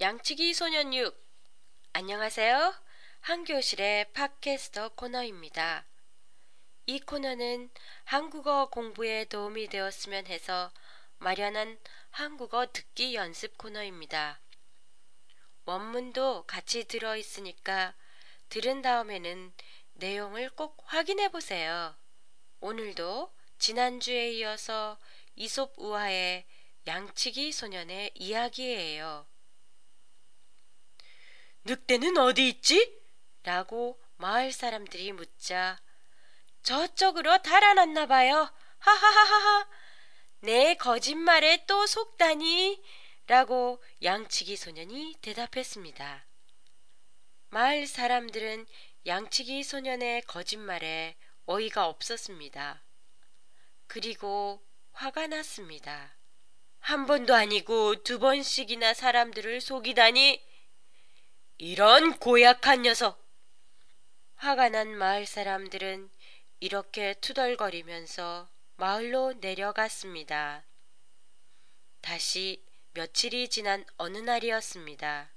[0.00, 1.14] 양치기 소년 6
[1.92, 2.74] 안녕하세요.
[3.20, 5.84] 한교실의 팟캐스터 코너입니다.
[6.86, 7.68] 이 코너는
[8.04, 10.72] 한국어 공부에 도움이 되었으면 해서
[11.18, 11.78] 마련한
[12.12, 14.40] 한국어 듣기 연습 코너입니다.
[15.66, 17.94] 원문도 같이 들어 있으니까
[18.48, 19.52] 들은 다음에는
[19.92, 21.94] 내용을 꼭 확인해 보세요.
[22.60, 24.98] 오늘도 지난주에 이어서
[25.36, 26.46] 이솝 우화의
[26.86, 29.29] 양치기 소년의 이야기예요.
[31.64, 33.00] 늑대는 어디 있지?
[33.42, 35.80] 라고 마을 사람들이 묻자
[36.62, 38.52] 저쪽으로 달아났나 봐요.
[38.78, 39.68] 하하하하하.
[40.40, 42.82] 내 거짓말에 또 속다니.
[43.26, 46.26] 라고 양치기 소년이 대답했습니다.
[47.50, 48.66] 마을 사람들은
[49.06, 52.82] 양치기 소년의 거짓말에 어이가 없었습니다.
[53.86, 56.16] 그리고 화가 났습니다.
[56.80, 60.42] 한 번도 아니고 두 번씩이나 사람들을 속이다니
[61.62, 63.22] 이런 고약한 녀석!
[64.36, 66.08] 화가 난 마을 사람들은
[66.58, 70.64] 이렇게 투덜거리면서 마을로 내려갔습니다.
[72.00, 75.30] 다시 며칠이 지난 어느 날이었습니다.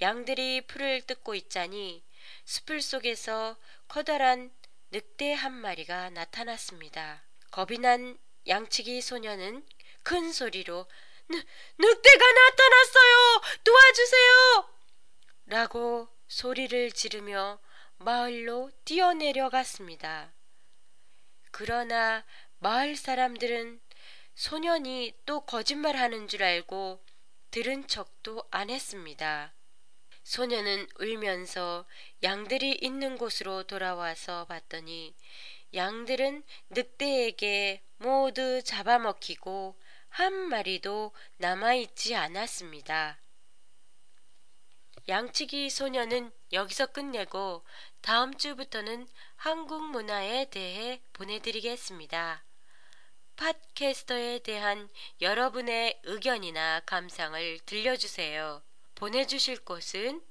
[0.00, 2.04] 양들이 풀을 뜯고 있자니
[2.44, 3.56] 숲을 속에서
[3.88, 4.52] 커다란
[4.92, 7.24] 늑대 한 마리가 나타났습니다.
[7.50, 8.16] 겁이 난
[8.46, 9.66] 양치기 소녀는
[10.04, 10.86] 큰 소리로
[11.28, 11.44] 늑,
[11.78, 13.42] 늑대가 나타났어요!
[13.64, 14.71] 도와주세요!
[15.52, 17.58] 라고 소리를 지르며
[17.98, 20.32] 마을로 뛰어내려갔습니다.
[21.50, 22.24] 그러나
[22.58, 23.78] 마을 사람들은
[24.34, 27.04] 소년이 또 거짓말하는 줄 알고
[27.50, 29.52] 들은 척도 안 했습니다.
[30.22, 31.84] 소년은 울면서
[32.22, 35.14] 양들이 있는 곳으로 돌아와서 봤더니
[35.74, 39.78] 양들은 늑대에게 모두 잡아먹히고
[40.08, 43.18] 한 마리도 남아있지 않았습니다.
[45.08, 47.64] 양치기 소년은 여기서 끝내고
[48.00, 52.44] 다음 주부터는 한국 문화에 대해 보내드리겠습니다.
[53.36, 54.88] 팟캐스터에 대한
[55.20, 58.62] 여러분의 의견이나 감상을 들려주세요.
[58.94, 60.22] 보내주실 곳은